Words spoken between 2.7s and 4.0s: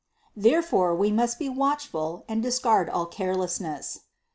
all carelessness.